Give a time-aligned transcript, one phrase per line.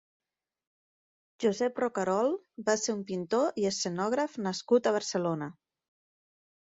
[1.43, 2.31] Josep Rocarol
[2.69, 5.51] va ser un pintor i escenògraf nascut a Barcelona.